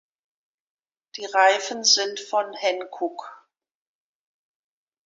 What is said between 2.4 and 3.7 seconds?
Hankook.